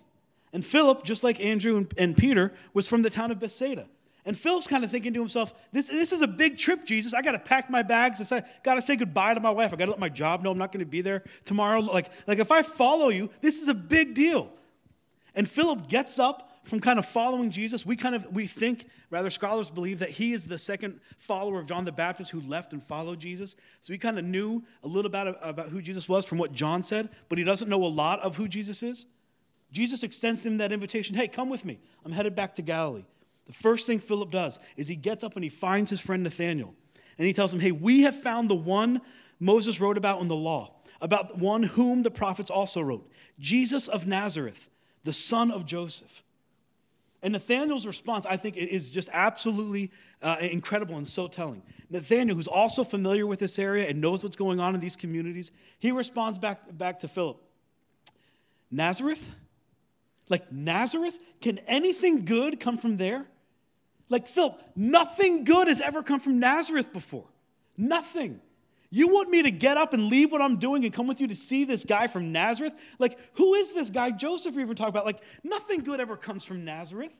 [0.52, 3.86] And Philip, just like Andrew and, and Peter, was from the town of Bethsaida.
[4.26, 7.14] And Philip's kind of thinking to himself, this, this is a big trip, Jesus.
[7.14, 8.30] I got to pack my bags.
[8.30, 9.72] I got to say goodbye to my wife.
[9.72, 11.80] I got to let my job know I'm not going to be there tomorrow.
[11.80, 14.52] Like, like, if I follow you, this is a big deal.
[15.34, 19.30] And Philip gets up, from kind of following Jesus, we kind of we think, rather
[19.30, 22.82] scholars believe that he is the second follower of John the Baptist who left and
[22.82, 23.56] followed Jesus.
[23.80, 26.82] So he kind of knew a little about, about who Jesus was from what John
[26.82, 29.06] said, but he doesn't know a lot of who Jesus is.
[29.72, 31.78] Jesus extends him that invitation hey, come with me.
[32.04, 33.04] I'm headed back to Galilee.
[33.46, 36.74] The first thing Philip does is he gets up and he finds his friend Nathanael.
[37.18, 39.00] And he tells him, hey, we have found the one
[39.38, 44.06] Moses wrote about in the law, about one whom the prophets also wrote, Jesus of
[44.06, 44.70] Nazareth,
[45.04, 46.22] the son of Joseph.
[47.24, 49.90] And Nathaniel's response, I think, is just absolutely
[50.22, 51.62] uh, incredible and so telling.
[51.88, 55.50] Nathaniel, who's also familiar with this area and knows what's going on in these communities,
[55.78, 57.40] he responds back, back to Philip
[58.70, 59.34] Nazareth?
[60.28, 61.18] Like Nazareth?
[61.40, 63.24] Can anything good come from there?
[64.10, 67.24] Like, Philip, nothing good has ever come from Nazareth before.
[67.78, 68.38] Nothing.
[68.94, 71.26] You want me to get up and leave what I'm doing and come with you
[71.26, 72.74] to see this guy from Nazareth?
[73.00, 75.04] Like, who is this guy Joseph even talk about?
[75.04, 77.10] Like, nothing good ever comes from Nazareth.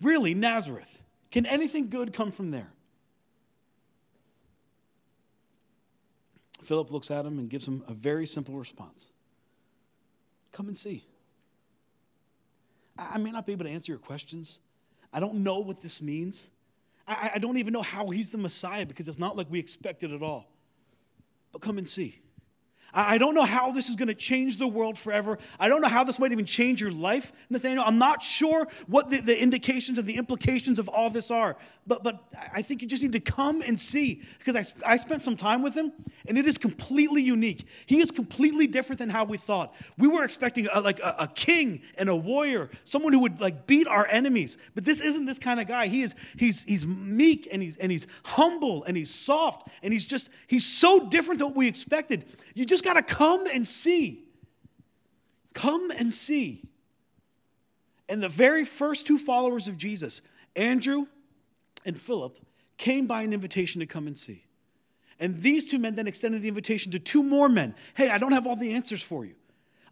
[0.00, 1.02] Really, Nazareth.
[1.32, 2.68] Can anything good come from there?
[6.62, 9.10] Philip looks at him and gives him a very simple response
[10.52, 11.04] Come and see.
[12.96, 14.60] I may not be able to answer your questions.
[15.12, 16.50] I don't know what this means.
[17.06, 20.12] I, I don't even know how he's the Messiah because it's not like we expected
[20.12, 20.46] it at all.
[21.52, 22.20] But come and see.
[22.94, 25.38] I don't know how this is going to change the world forever.
[25.58, 27.84] I don't know how this might even change your life, Nathaniel.
[27.86, 31.56] I'm not sure what the, the, indications and the implications of all this are.
[31.86, 35.24] But, but I think you just need to come and see because I, I spent
[35.24, 35.92] some time with him
[36.28, 37.66] and it is completely unique.
[37.86, 39.74] He is completely different than how we thought.
[39.98, 43.66] We were expecting a, like a, a king and a warrior, someone who would like
[43.66, 44.58] beat our enemies.
[44.74, 45.88] But this isn't this kind of guy.
[45.88, 50.06] He is he's, he's meek and he's, and he's humble and he's soft and he's
[50.06, 52.26] just, he's so different than what we expected.
[52.54, 54.24] You just got to come and see.
[55.54, 56.62] Come and see.
[58.08, 60.22] And the very first two followers of Jesus,
[60.56, 61.06] Andrew
[61.84, 62.38] and Philip,
[62.76, 64.44] came by an invitation to come and see.
[65.20, 67.74] And these two men then extended the invitation to two more men.
[67.94, 69.34] Hey, I don't have all the answers for you.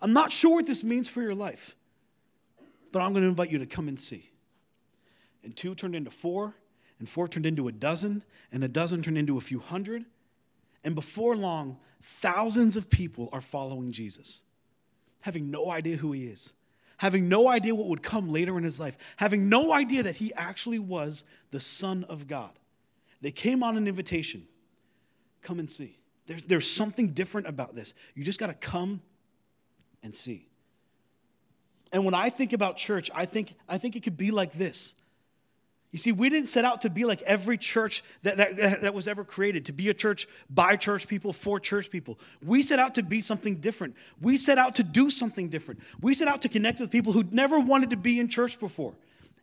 [0.03, 1.77] I'm not sure what this means for your life,
[2.91, 4.31] but I'm going to invite you to come and see.
[5.45, 6.55] And two turned into four,
[6.99, 10.05] and four turned into a dozen, and a dozen turned into a few hundred.
[10.85, 11.79] And before long,
[12.21, 14.43] thousands of people are following Jesus,
[15.21, 16.53] having no idea who he is,
[16.97, 20.33] having no idea what would come later in his life, having no idea that he
[20.35, 22.51] actually was the Son of God.
[23.21, 24.47] They came on an invitation
[25.43, 25.99] come and see.
[26.27, 27.95] There's, there's something different about this.
[28.15, 29.01] You just got to come
[30.03, 30.47] and see.
[31.93, 34.95] And when I think about church, I think, I think it could be like this
[35.93, 39.09] you see, we didn't set out to be like every church that, that, that was
[39.09, 42.19] ever created, to be a church by church people, for church people.
[42.45, 43.97] We set out to be something different.
[44.21, 45.81] We set out to do something different.
[46.01, 48.95] We set out to connect with people who never wanted to be in church before.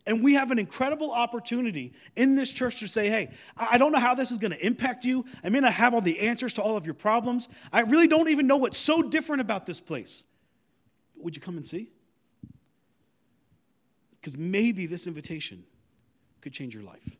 [0.06, 3.98] And we have an incredible opportunity in this church to say, hey, I don't know
[3.98, 5.26] how this is going to impact you.
[5.44, 7.50] I may not have all the answers to all of your problems.
[7.70, 10.24] I really don't even know what's so different about this place.
[11.14, 11.90] But would you come and see?
[14.18, 15.62] Because maybe this invitation
[16.40, 17.16] could change your life.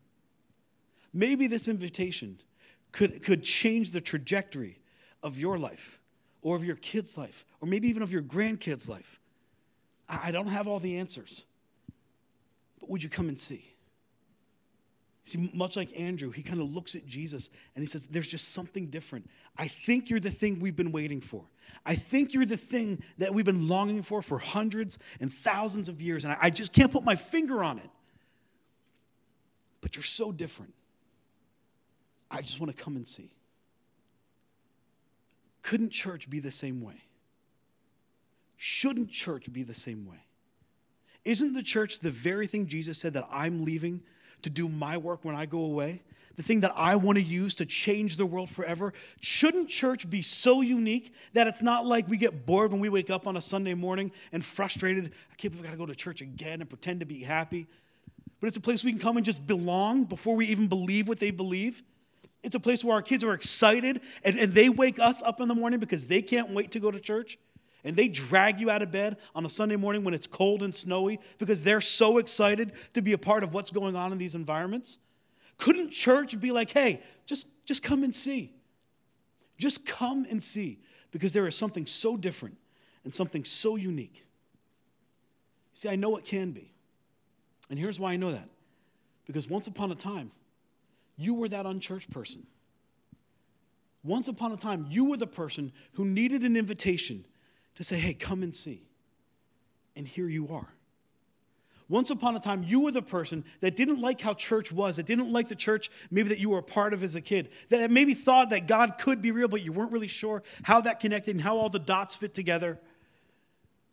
[1.12, 2.40] Maybe this invitation
[2.92, 4.78] could, could change the trajectory
[5.22, 6.00] of your life
[6.42, 9.20] or of your kid's life or maybe even of your grandkids' life.
[10.08, 11.44] I, I don't have all the answers,
[12.80, 13.74] but would you come and see?
[15.24, 18.54] See, much like Andrew, he kind of looks at Jesus and he says, There's just
[18.54, 19.28] something different.
[19.58, 21.44] I think you're the thing we've been waiting for.
[21.84, 26.00] I think you're the thing that we've been longing for for hundreds and thousands of
[26.00, 27.90] years, and I, I just can't put my finger on it
[29.88, 30.74] but you're so different.
[32.30, 33.30] I just want to come and see.
[35.62, 37.00] Couldn't church be the same way?
[38.58, 40.18] Shouldn't church be the same way?
[41.24, 44.02] Isn't the church the very thing Jesus said that I'm leaving
[44.42, 46.02] to do my work when I go away?
[46.36, 48.92] The thing that I want to use to change the world forever?
[49.20, 53.08] Shouldn't church be so unique that it's not like we get bored when we wake
[53.08, 55.14] up on a Sunday morning and frustrated?
[55.32, 57.68] I can't believe I got to go to church again and pretend to be happy
[58.40, 61.18] but it's a place we can come and just belong before we even believe what
[61.18, 61.82] they believe.
[62.42, 65.48] It's a place where our kids are excited and, and they wake us up in
[65.48, 67.38] the morning because they can't wait to go to church.
[67.84, 70.74] And they drag you out of bed on a Sunday morning when it's cold and
[70.74, 74.34] snowy because they're so excited to be a part of what's going on in these
[74.34, 74.98] environments.
[75.58, 78.52] Couldn't church be like, hey, just, just come and see?
[79.58, 80.78] Just come and see
[81.10, 82.56] because there is something so different
[83.04, 84.24] and something so unique.
[85.74, 86.72] See, I know it can be.
[87.70, 88.48] And here's why I know that.
[89.26, 90.30] Because once upon a time,
[91.16, 92.46] you were that unchurched person.
[94.02, 97.24] Once upon a time, you were the person who needed an invitation
[97.74, 98.82] to say, hey, come and see.
[99.96, 100.68] And here you are.
[101.88, 105.06] Once upon a time, you were the person that didn't like how church was, that
[105.06, 107.90] didn't like the church maybe that you were a part of as a kid, that
[107.90, 111.34] maybe thought that God could be real, but you weren't really sure how that connected
[111.34, 112.78] and how all the dots fit together.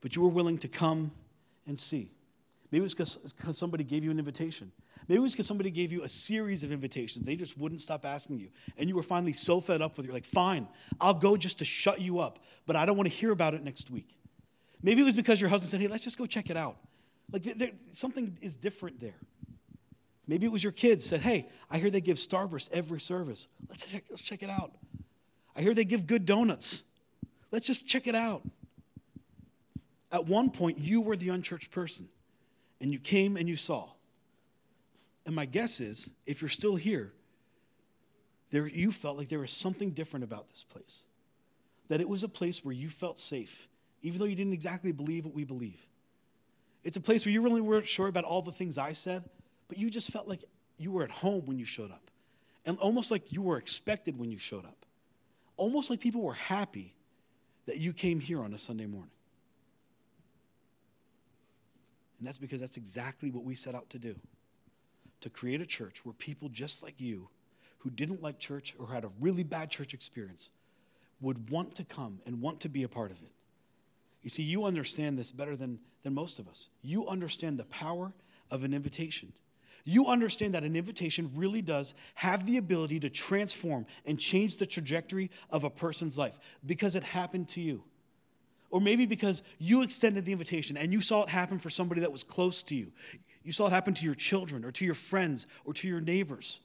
[0.02, 1.12] But you were willing to come
[1.66, 2.12] and see.
[2.72, 4.72] Maybe it was because somebody gave you an invitation.
[5.08, 7.26] Maybe it was because somebody gave you a series of invitations.
[7.26, 8.50] They just wouldn't stop asking you.
[8.78, 10.68] And you were finally so fed up with it, you're like, fine,
[11.00, 13.64] I'll go just to shut you up, but I don't want to hear about it
[13.64, 14.10] next week.
[14.82, 16.78] Maybe it was because your husband said, hey, let's just go check it out.
[17.32, 19.16] Like there, something is different there.
[20.28, 23.48] Maybe it was your kids said, hey, I hear they give Starburst every service.
[23.70, 24.72] Let's check, let's check it out.
[25.56, 26.84] I hear they give good donuts.
[27.52, 28.42] Let's just check it out.
[30.12, 32.10] At one point, you were the unchurched person,
[32.82, 33.90] and you came and you saw.
[35.26, 37.12] And my guess is, if you're still here,
[38.52, 41.06] there, you felt like there was something different about this place.
[41.88, 43.68] That it was a place where you felt safe,
[44.02, 45.86] even though you didn't exactly believe what we believe.
[46.84, 49.24] It's a place where you really weren't sure about all the things I said,
[49.68, 50.44] but you just felt like
[50.78, 52.12] you were at home when you showed up.
[52.66, 54.86] And almost like you were expected when you showed up.
[55.58, 56.94] Almost like people were happy
[57.66, 59.12] that you came here on a Sunday morning.
[62.26, 64.16] And that's because that's exactly what we set out to do
[65.22, 67.30] to create a church where people just like you,
[67.78, 70.50] who didn't like church or had a really bad church experience,
[71.22, 73.30] would want to come and want to be a part of it.
[74.24, 76.70] You see, you understand this better than, than most of us.
[76.82, 78.12] You understand the power
[78.50, 79.32] of an invitation.
[79.84, 84.66] You understand that an invitation really does have the ability to transform and change the
[84.66, 86.34] trajectory of a person's life
[86.66, 87.84] because it happened to you.
[88.76, 92.12] Or maybe because you extended the invitation and you saw it happen for somebody that
[92.12, 92.92] was close to you.
[93.42, 96.60] You saw it happen to your children or to your friends or to your neighbors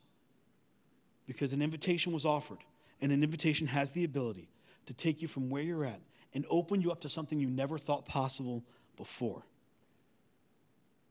[1.29, 2.59] because an invitation was offered.
[3.01, 4.49] And an invitation has the ability
[4.87, 6.01] to take you from where you're at
[6.35, 8.65] and open you up to something you never thought possible
[8.97, 9.45] before.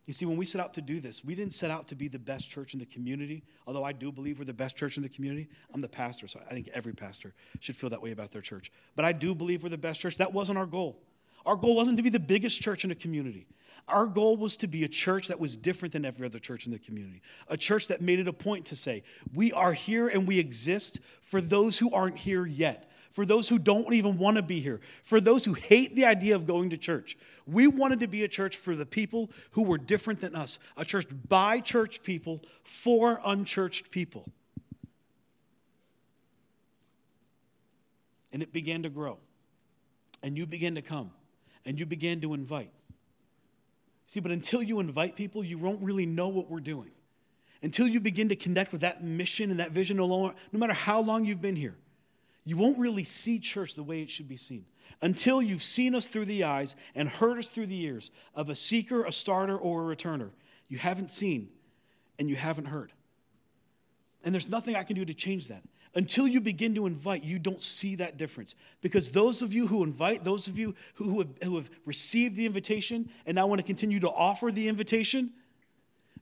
[0.09, 2.07] You see, when we set out to do this, we didn't set out to be
[2.07, 5.03] the best church in the community, although I do believe we're the best church in
[5.03, 5.47] the community.
[5.71, 8.71] I'm the pastor, so I think every pastor should feel that way about their church.
[8.95, 10.17] But I do believe we're the best church.
[10.17, 10.99] That wasn't our goal.
[11.45, 13.45] Our goal wasn't to be the biggest church in the community.
[13.87, 16.71] Our goal was to be a church that was different than every other church in
[16.71, 17.21] the community.
[17.47, 19.03] A church that made it a point to say,
[19.35, 23.59] we are here and we exist for those who aren't here yet, for those who
[23.59, 26.77] don't even want to be here, for those who hate the idea of going to
[26.77, 27.17] church.
[27.47, 30.85] We wanted to be a church for the people who were different than us, a
[30.85, 34.25] church by church people for unchurched people.
[38.31, 39.17] And it began to grow.
[40.21, 41.11] And you began to come.
[41.65, 42.71] And you began to invite.
[44.05, 46.91] See, but until you invite people, you won't really know what we're doing.
[47.61, 51.25] Until you begin to connect with that mission and that vision, no, matter how long
[51.25, 51.75] you've been here,
[52.45, 54.65] you won't really see church the way it should be seen.
[55.01, 58.55] Until you've seen us through the eyes and heard us through the ears of a
[58.55, 60.29] seeker, a starter, or a returner,
[60.67, 61.49] you haven't seen
[62.17, 62.91] and you haven't heard.
[64.23, 65.63] And there's nothing I can do to change that.
[65.95, 68.53] Until you begin to invite, you don't see that difference.
[68.81, 72.45] Because those of you who invite, those of you who, have, who have received the
[72.45, 75.31] invitation and now want to continue to offer the invitation,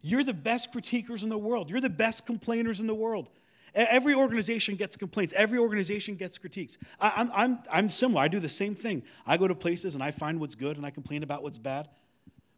[0.01, 1.69] you're the best critiquers in the world.
[1.69, 3.29] You're the best complainers in the world.
[3.77, 5.33] Every organization gets complaints.
[5.37, 6.79] Every organization gets critiques.
[6.99, 8.21] I, I'm, I'm, I'm similar.
[8.21, 9.03] I do the same thing.
[9.25, 11.87] I go to places and I find what's good and I complain about what's bad.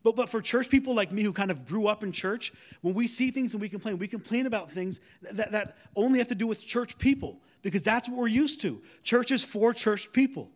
[0.02, 2.94] But, but for church people like me who kind of grew up in church, when
[2.94, 6.36] we see things and we complain, we complain about things that, that only have to
[6.36, 8.82] do with church people because that's what we're used to.
[9.04, 10.50] Church is for church people.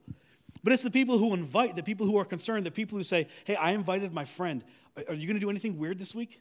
[0.64, 3.28] But it's the people who invite, the people who are concerned, the people who say,
[3.44, 4.64] hey, I invited my friend.
[4.96, 6.40] Are you going to do anything weird this week?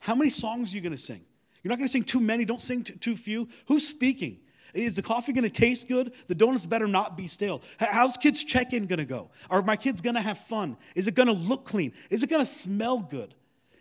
[0.00, 1.24] How many songs are you going to sing?
[1.66, 3.48] You're not going to sing too many, don't sing too few.
[3.66, 4.38] Who's speaking?
[4.72, 6.12] Is the coffee going to taste good?
[6.28, 7.60] The donuts better not be stale.
[7.80, 9.30] How's kids' check in going to go?
[9.50, 10.76] Are my kids going to have fun?
[10.94, 11.92] Is it going to look clean?
[12.08, 13.34] Is it going to smell good?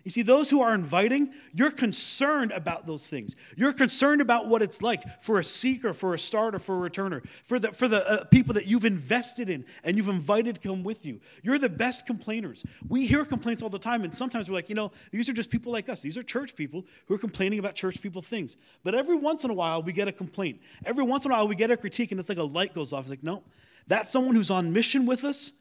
[0.05, 3.35] You see, those who are inviting, you're concerned about those things.
[3.57, 7.25] You're concerned about what it's like for a seeker, for a starter, for a returner,
[7.43, 10.83] for the, for the uh, people that you've invested in and you've invited to come
[10.83, 11.19] with you.
[11.41, 12.63] You're the best complainers.
[12.87, 15.49] We hear complaints all the time, and sometimes we're like, you know, these are just
[15.49, 16.01] people like us.
[16.01, 18.57] These are church people who are complaining about church people things.
[18.83, 20.61] But every once in a while, we get a complaint.
[20.85, 22.93] Every once in a while, we get a critique, and it's like a light goes
[22.93, 23.01] off.
[23.01, 23.41] It's like, no,
[23.87, 25.53] that's someone who's on mission with us,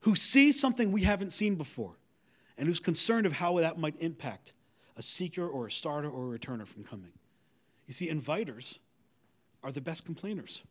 [0.00, 1.96] who sees something we haven't seen before
[2.56, 4.52] and who's concerned of how that might impact
[4.96, 7.12] a seeker or a starter or a returner from coming.
[7.86, 8.78] You see, inviters
[9.62, 10.62] are the best complainers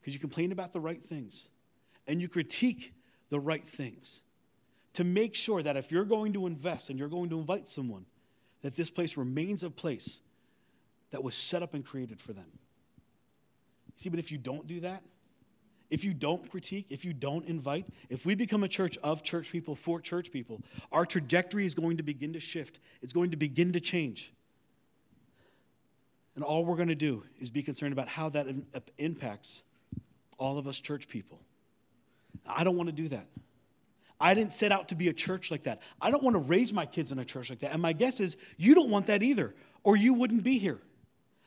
[0.00, 1.48] because you complain about the right things
[2.06, 2.92] and you critique
[3.30, 4.22] the right things
[4.94, 8.04] to make sure that if you're going to invest and you're going to invite someone,
[8.62, 10.20] that this place remains a place
[11.10, 12.46] that was set up and created for them.
[13.86, 15.02] You see, but if you don't do that,
[15.90, 19.50] if you don't critique, if you don't invite, if we become a church of church
[19.50, 22.80] people for church people, our trajectory is going to begin to shift.
[23.02, 24.32] It's going to begin to change.
[26.34, 29.62] And all we're going to do is be concerned about how that uh, impacts
[30.38, 31.38] all of us church people.
[32.46, 33.26] I don't want to do that.
[34.20, 35.82] I didn't set out to be a church like that.
[36.00, 37.72] I don't want to raise my kids in a church like that.
[37.72, 40.80] And my guess is you don't want that either, or you wouldn't be here.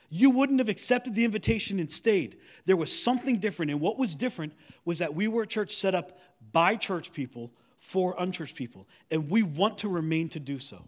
[0.10, 2.38] You wouldn't have accepted the invitation and stayed.
[2.66, 3.72] There was something different.
[3.72, 4.54] And what was different
[4.86, 6.18] was that we were a church set up
[6.52, 8.88] by church people for unchurched people.
[9.12, 10.88] And we want to remain to do so.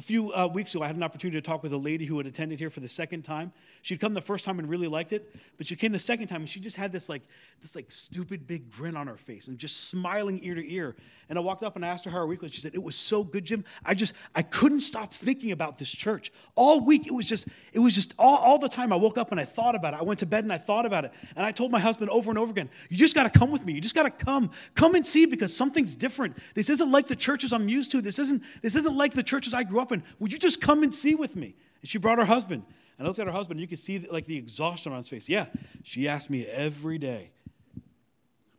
[0.00, 2.16] A few uh, weeks ago, I had an opportunity to talk with a lady who
[2.16, 3.52] had attended here for the second time.
[3.82, 6.40] She'd come the first time and really liked it, but she came the second time
[6.40, 7.20] and she just had this like,
[7.60, 10.96] this like stupid big grin on her face and just smiling ear to ear.
[11.28, 12.52] And I walked up and I asked her how her week was.
[12.52, 13.64] She said, "It was so good, Jim.
[13.84, 17.06] I just I couldn't stop thinking about this church all week.
[17.06, 18.92] It was just it was just all, all the time.
[18.92, 20.00] I woke up and I thought about it.
[20.00, 21.12] I went to bed and I thought about it.
[21.36, 23.64] And I told my husband over and over again, "You just got to come with
[23.64, 23.74] me.
[23.74, 26.36] You just got to come, come and see because something's different.
[26.54, 28.00] This isn't like the churches I'm used to.
[28.00, 30.02] This isn't this isn't like the churches I grew up in.
[30.18, 32.64] Would you just come and see with me?" And she brought her husband.
[32.98, 35.28] I looked at her husband, and you could see like the exhaustion on his face.
[35.28, 35.46] Yeah,
[35.82, 37.30] she asked me every day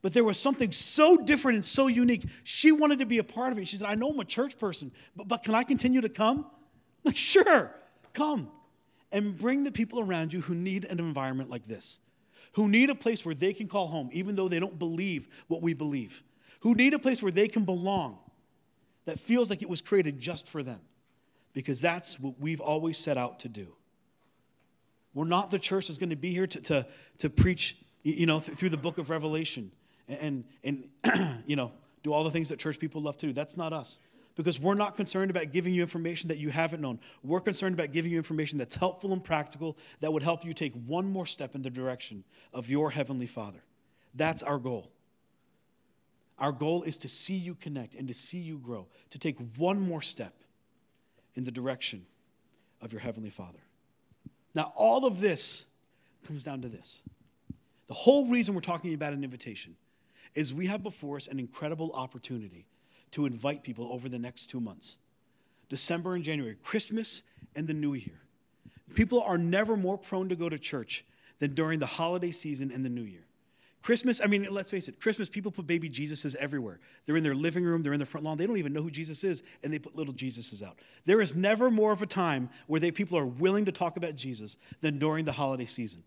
[0.01, 2.25] but there was something so different and so unique.
[2.43, 3.67] She wanted to be a part of it.
[3.67, 6.45] She said, I know I'm a church person, but, but can I continue to come?
[7.03, 7.75] Like, sure,
[8.13, 8.49] come.
[9.11, 11.99] And bring the people around you who need an environment like this,
[12.53, 15.61] who need a place where they can call home, even though they don't believe what
[15.61, 16.23] we believe,
[16.61, 18.17] who need a place where they can belong,
[19.05, 20.79] that feels like it was created just for them,
[21.53, 23.67] because that's what we've always set out to do.
[25.13, 26.87] We're not the church that's going to be here to, to,
[27.19, 29.71] to preach, you know, through the book of Revelation
[30.07, 30.87] and, and
[31.45, 31.71] you know,
[32.03, 33.33] do all the things that church people love to do.
[33.33, 33.99] That's not us.
[34.35, 36.99] Because we're not concerned about giving you information that you haven't known.
[37.21, 40.73] We're concerned about giving you information that's helpful and practical that would help you take
[40.85, 43.61] one more step in the direction of your Heavenly Father.
[44.15, 44.89] That's our goal.
[46.39, 49.79] Our goal is to see you connect and to see you grow, to take one
[49.79, 50.33] more step
[51.35, 52.05] in the direction
[52.81, 53.59] of your Heavenly Father.
[54.53, 55.65] Now, all of this
[56.25, 57.03] comes down to this.
[57.87, 59.75] The whole reason we're talking about an invitation
[60.33, 62.65] is we have before us an incredible opportunity
[63.11, 64.97] to invite people over the next two months
[65.69, 67.23] December and January, Christmas
[67.55, 68.19] and the New Year.
[68.93, 71.05] People are never more prone to go to church
[71.39, 73.25] than during the holiday season and the New Year.
[73.81, 76.79] Christmas, I mean, let's face it, Christmas, people put baby Jesuses everywhere.
[77.05, 78.91] They're in their living room, they're in the front lawn, they don't even know who
[78.91, 80.77] Jesus is, and they put little Jesuses out.
[81.05, 84.15] There is never more of a time where they, people are willing to talk about
[84.15, 86.03] Jesus than during the holiday season.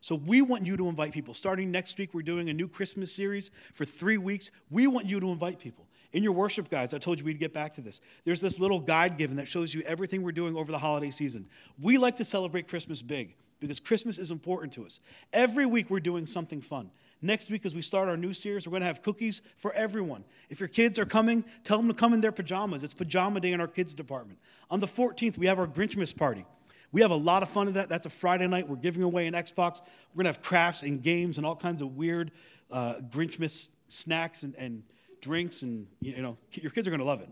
[0.00, 1.34] So we want you to invite people.
[1.34, 4.50] Starting next week, we're doing a new Christmas series for three weeks.
[4.70, 5.86] We want you to invite people.
[6.12, 8.00] In your worship guides, I told you we'd get back to this.
[8.24, 11.46] There's this little guide given that shows you everything we're doing over the holiday season.
[11.80, 15.00] We like to celebrate Christmas big because Christmas is important to us.
[15.32, 16.90] Every week, we're doing something fun.
[17.22, 20.24] Next week, as we start our new series, we're going to have cookies for everyone.
[20.50, 22.82] If your kids are coming, tell them to come in their pajamas.
[22.82, 24.40] It's pajama day in our kids' department.
[24.68, 26.44] On the 14th, we have our Grinchmas party.
[26.90, 27.88] We have a lot of fun in that.
[27.88, 28.68] That's a Friday night.
[28.68, 29.80] We're giving away an Xbox.
[30.12, 32.32] We're going to have crafts and games and all kinds of weird
[32.70, 34.82] uh, Grinchmas snacks and, and
[35.20, 35.62] drinks.
[35.62, 37.28] And, you know, your kids are going to love it.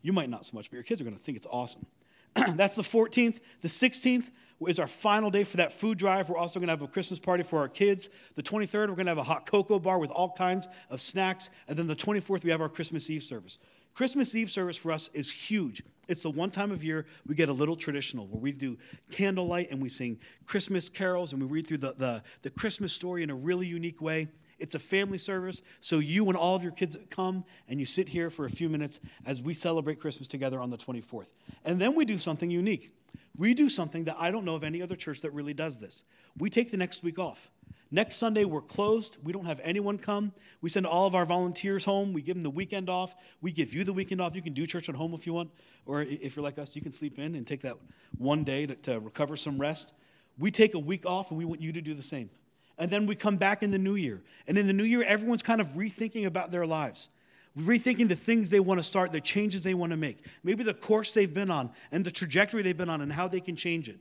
[0.00, 1.84] You might not so much, but your kids are going to think it's awesome.
[2.34, 3.40] That's the 14th.
[3.60, 4.30] The 16th
[4.66, 6.28] is our final day for that food drive.
[6.28, 8.08] We're also going to have a Christmas party for our kids.
[8.34, 11.50] The 23rd, we're going to have a hot cocoa bar with all kinds of snacks.
[11.68, 13.58] And then the 24th, we have our Christmas Eve service.
[13.94, 15.82] Christmas Eve service for us is huge.
[16.08, 18.76] It's the one time of year we get a little traditional where we do
[19.10, 23.22] candlelight and we sing Christmas carols and we read through the, the, the Christmas story
[23.22, 24.28] in a really unique way.
[24.58, 28.08] It's a family service, so you and all of your kids come and you sit
[28.08, 31.26] here for a few minutes as we celebrate Christmas together on the 24th.
[31.64, 32.92] And then we do something unique.
[33.36, 36.04] We do something that I don't know of any other church that really does this.
[36.38, 37.50] We take the next week off.
[37.90, 39.18] Next Sunday, we're closed.
[39.22, 40.32] We don't have anyone come.
[40.60, 42.12] We send all of our volunteers home.
[42.12, 43.14] We give them the weekend off.
[43.40, 44.34] We give you the weekend off.
[44.34, 45.50] You can do church at home if you want,
[45.86, 47.76] or if you're like us, you can sleep in and take that
[48.18, 49.92] one day to, to recover some rest.
[50.38, 52.30] We take a week off, and we want you to do the same.
[52.78, 54.22] And then we come back in the new year.
[54.48, 57.10] And in the new year, everyone's kind of rethinking about their lives
[57.58, 60.74] rethinking the things they want to start, the changes they want to make, maybe the
[60.74, 63.88] course they've been on and the trajectory they've been on and how they can change
[63.88, 63.98] it.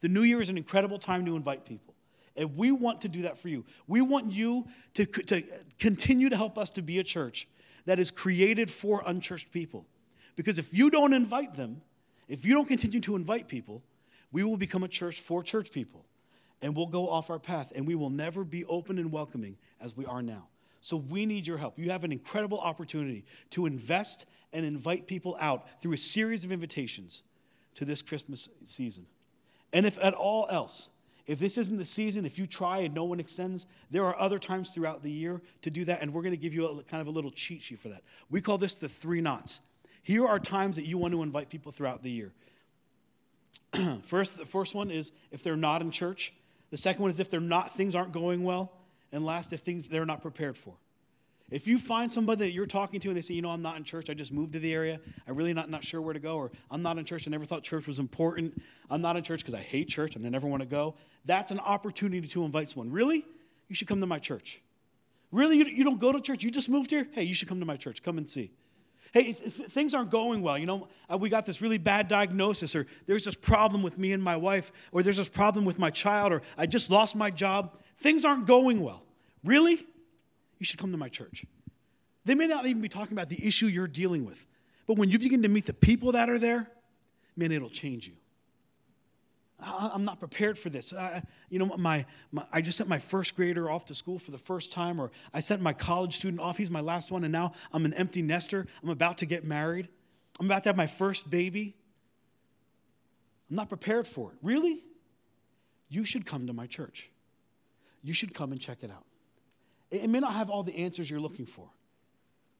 [0.00, 1.94] The new year is an incredible time to invite people.
[2.36, 3.64] And we want to do that for you.
[3.86, 5.42] We want you to, to
[5.78, 7.46] continue to help us to be a church
[7.84, 9.86] that is created for unchurched people.
[10.36, 11.82] Because if you don't invite them,
[12.28, 13.82] if you don't continue to invite people,
[14.30, 16.06] we will become a church for church people.
[16.62, 19.96] And we'll go off our path and we will never be open and welcoming as
[19.96, 20.48] we are now.
[20.82, 21.78] So we need your help.
[21.78, 26.50] You have an incredible opportunity to invest and invite people out through a series of
[26.50, 27.22] invitations
[27.76, 29.06] to this Christmas season.
[29.72, 30.90] And if at all else,
[31.26, 34.38] If this isn't the season, if you try and no one extends, there are other
[34.38, 37.00] times throughout the year to do that, and we're going to give you a, kind
[37.00, 38.02] of a little cheat sheet for that.
[38.28, 39.60] We call this the three knots.
[40.02, 42.32] Here are times that you want to invite people throughout the year.
[44.02, 46.32] first, the first one is if they're not in church.
[46.70, 48.72] The second one is if they're not, things aren't going well.
[49.12, 50.74] And last, if things they're not prepared for.
[51.50, 53.76] If you find somebody that you're talking to and they say, you know, I'm not
[53.76, 54.98] in church, I just moved to the area,
[55.28, 57.44] I'm really not, not sure where to go, or I'm not in church, I never
[57.44, 58.58] thought church was important,
[58.88, 60.94] I'm not in church because I hate church and I never want to go,
[61.26, 62.90] that's an opportunity to invite someone.
[62.90, 63.26] Really?
[63.68, 64.62] You should come to my church.
[65.30, 65.58] Really?
[65.58, 66.42] You, you don't go to church?
[66.42, 67.06] You just moved here?
[67.12, 68.02] Hey, you should come to my church.
[68.02, 68.50] Come and see.
[69.12, 70.56] Hey, th- things aren't going well.
[70.56, 74.12] You know, uh, we got this really bad diagnosis, or there's this problem with me
[74.12, 77.30] and my wife, or there's this problem with my child, or I just lost my
[77.30, 77.76] job.
[78.02, 79.02] Things aren't going well.
[79.44, 79.86] Really?
[80.62, 81.44] you should come to my church.
[82.24, 84.46] They may not even be talking about the issue you're dealing with,
[84.86, 86.70] but when you begin to meet the people that are there,
[87.36, 88.12] man, it'll change you.
[89.58, 90.92] I'm not prepared for this.
[90.92, 94.30] I, you know, my, my, I just sent my first grader off to school for
[94.30, 96.58] the first time, or I sent my college student off.
[96.58, 98.64] He's my last one, and now I'm an empty nester.
[98.84, 99.88] I'm about to get married.
[100.38, 101.74] I'm about to have my first baby.
[103.50, 104.38] I'm not prepared for it.
[104.42, 104.84] Really?
[105.88, 107.10] You should come to my church.
[108.02, 109.04] You should come and check it out.
[109.90, 111.68] It may not have all the answers you're looking for,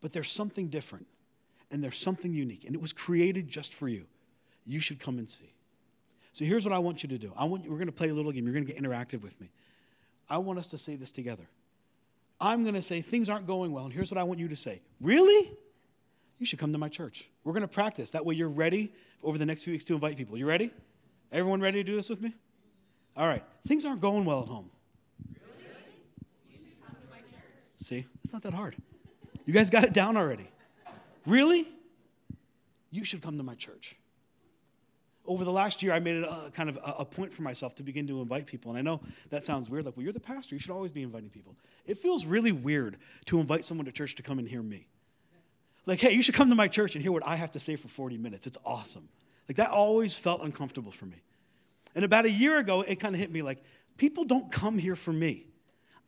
[0.01, 1.07] but there's something different
[1.71, 4.05] and there's something unique, and it was created just for you.
[4.67, 5.55] You should come and see.
[6.33, 7.33] So here's what I want you to do.
[7.37, 8.45] I want you, we're going to play a little game.
[8.45, 9.51] You're going to get interactive with me.
[10.29, 11.45] I want us to say this together.
[12.41, 14.57] I'm going to say things aren't going well, and here's what I want you to
[14.57, 14.83] say.
[15.01, 15.51] Really?
[16.39, 17.29] You should come to my church.
[17.45, 18.11] We're going to practice.
[18.11, 20.37] That way you're ready over the next few weeks to invite people.
[20.37, 20.71] You ready?
[21.31, 22.35] Everyone ready to do this with me?
[23.17, 23.45] All right.
[23.67, 24.71] Things aren't going well at home.
[27.83, 28.77] See, it's not that hard.
[29.45, 30.49] You guys got it down already.
[31.27, 31.69] Really?
[32.91, 33.97] You should come to my church.
[35.25, 37.75] Over the last year, I made it a, kind of a, a point for myself
[37.77, 38.71] to begin to invite people.
[38.71, 39.85] And I know that sounds weird.
[39.85, 40.55] Like, well, you're the pastor.
[40.55, 41.57] You should always be inviting people.
[41.87, 44.87] It feels really weird to invite someone to church to come and hear me.
[45.87, 47.77] Like, hey, you should come to my church and hear what I have to say
[47.77, 48.47] for 40 minutes.
[48.47, 49.09] It's awesome.
[49.49, 51.21] Like, that always felt uncomfortable for me.
[51.95, 53.63] And about a year ago, it kind of hit me like,
[53.97, 55.47] people don't come here for me.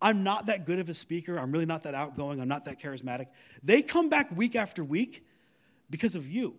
[0.05, 1.39] I'm not that good of a speaker.
[1.39, 2.39] I'm really not that outgoing.
[2.39, 3.29] I'm not that charismatic.
[3.63, 5.25] They come back week after week
[5.89, 6.57] because of you,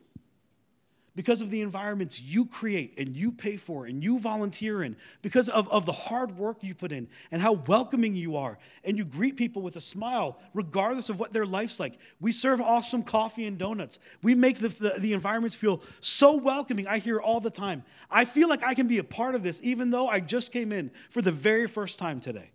[1.15, 5.47] because of the environments you create and you pay for and you volunteer in, because
[5.47, 8.57] of, of the hard work you put in and how welcoming you are.
[8.83, 11.99] And you greet people with a smile, regardless of what their life's like.
[12.19, 13.99] We serve awesome coffee and donuts.
[14.23, 16.87] We make the, the, the environments feel so welcoming.
[16.87, 17.83] I hear all the time.
[18.09, 20.71] I feel like I can be a part of this, even though I just came
[20.71, 22.49] in for the very first time today.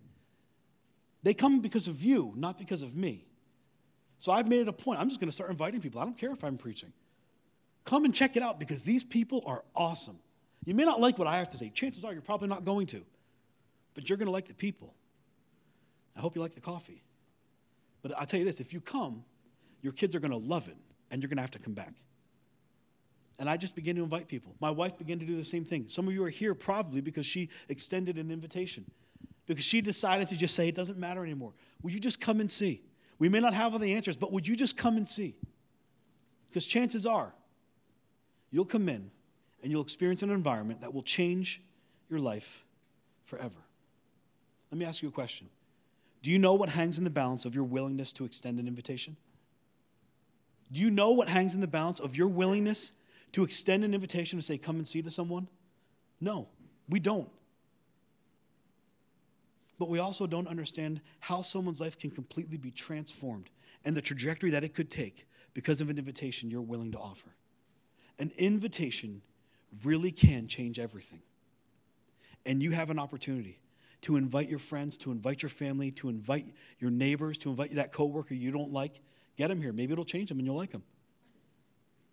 [1.23, 3.27] They come because of you, not because of me.
[4.19, 5.01] So I've made it a point.
[5.01, 6.01] I'm just going to start inviting people.
[6.01, 6.93] I don't care if I'm preaching.
[7.85, 10.19] Come and check it out because these people are awesome.
[10.65, 11.71] You may not like what I have to say.
[11.71, 13.03] Chances are you're probably not going to,
[13.95, 14.95] but you're going to like the people.
[16.17, 17.03] I hope you like the coffee.
[18.03, 19.25] But I'll tell you this if you come,
[19.83, 20.77] your kids are going to love it,
[21.11, 21.95] and you're going to have to come back.
[23.39, 24.55] And I just began to invite people.
[24.61, 25.87] My wife began to do the same thing.
[25.89, 28.85] Some of you are here probably because she extended an invitation
[29.51, 31.53] because she decided to just say, it doesn't matter anymore.
[31.83, 32.83] Would you just come and see?
[33.19, 35.35] We may not have all the answers, but would you just come and see?
[36.49, 37.35] Because chances are
[38.53, 39.11] you'll come in
[39.61, 41.61] and you'll experience an environment that will change
[42.09, 42.65] your life
[43.25, 43.57] forever.
[44.71, 45.49] Let me ask you a question
[46.23, 49.17] Do you know what hangs in the balance of your willingness to extend an invitation?
[50.71, 52.93] Do you know what hangs in the balance of your willingness
[53.33, 55.49] to extend an invitation to say, come and see to someone?
[56.21, 56.47] No,
[56.89, 57.29] we don't
[59.81, 63.49] but we also don't understand how someone's life can completely be transformed
[63.83, 67.35] and the trajectory that it could take because of an invitation you're willing to offer.
[68.19, 69.23] An invitation
[69.83, 71.23] really can change everything.
[72.45, 73.59] And you have an opportunity
[74.03, 77.91] to invite your friends, to invite your family, to invite your neighbors, to invite that
[77.91, 79.01] coworker you don't like.
[79.39, 79.73] Get them here.
[79.73, 80.83] Maybe it'll change them and you'll like them.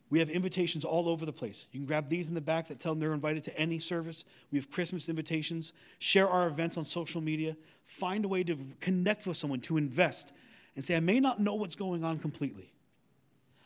[0.09, 1.67] We have invitations all over the place.
[1.71, 4.23] You can grab these in the back that tell them they're invited to any service.
[4.51, 5.73] We have Christmas invitations.
[5.99, 7.57] Share our events on social media.
[7.85, 10.31] Find a way to connect with someone, to invest,
[10.75, 12.71] and say, I may not know what's going on completely.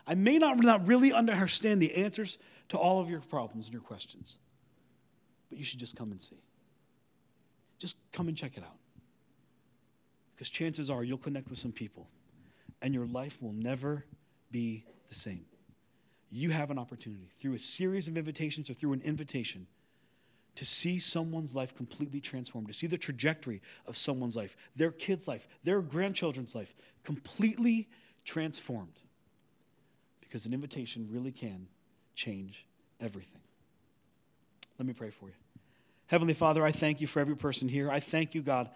[0.08, 2.40] I may not, not really understand the answers
[2.70, 4.38] to all of your problems and your questions,
[5.50, 6.42] but you should just come and see.
[7.78, 8.78] Just come and check it out.
[10.34, 12.08] Because chances are you'll connect with some people,
[12.82, 14.06] and your life will never
[14.50, 15.46] be the same
[16.32, 19.68] you have an opportunity through a series of invitations or through an invitation
[20.56, 25.28] to see someone's life completely transformed, to see the trajectory of someone's life, their kid's
[25.28, 26.74] life, their grandchildren's life
[27.04, 27.90] completely
[28.26, 29.00] transformed.
[30.20, 31.68] Because an invitation really can
[32.16, 32.66] change
[33.00, 33.42] everything.
[34.80, 35.34] Let me pray for you.
[36.08, 37.90] Heavenly Father, I thank you for every person here.
[37.90, 38.70] I thank you, God,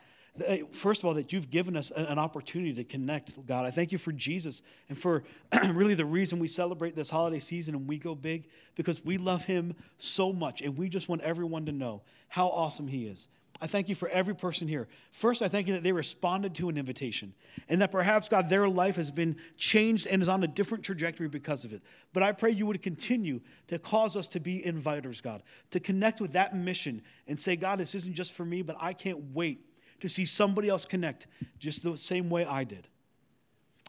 [0.72, 3.66] first of all, that you've given us an opportunity to connect, God.
[3.66, 5.24] I thank you for Jesus and for
[5.70, 9.46] really the reason we celebrate this holiday season and we go big because we love
[9.46, 13.28] him so much and we just want everyone to know how awesome he is.
[13.62, 14.90] I thank you for every person here.
[15.14, 17.34] First, I thank you that they responded to an invitation
[17.70, 21.30] and that perhaps, God, their life has been changed and is on a different trajectory
[21.30, 21.82] because of it.
[22.12, 26.20] But I pray you would continue to cause us to be inviters, God, to connect
[26.20, 29.62] with that mission and say, God, this isn't just for me, but I can't wait
[30.00, 31.28] to see somebody else connect
[31.60, 32.88] just the same way I did.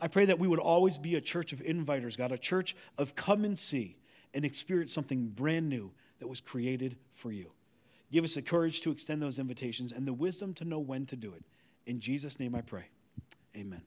[0.01, 3.15] I pray that we would always be a church of inviters, God, a church of
[3.17, 3.97] come and see
[4.35, 7.51] and experience something brand new that was created for you.
[8.13, 11.17] Give us the courage to extend those invitations and the wisdom to know when to
[11.17, 11.45] do it.
[11.87, 12.85] In Jesus' name I pray.
[13.57, 13.83] Amen.